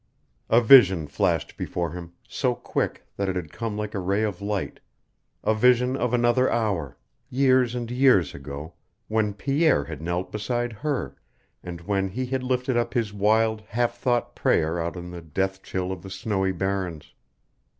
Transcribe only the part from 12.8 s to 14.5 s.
his wild, half thought